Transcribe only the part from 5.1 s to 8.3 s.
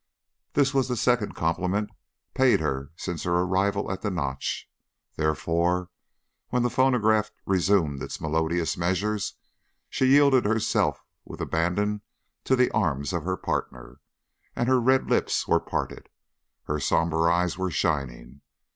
therefore when the phonograph resumed its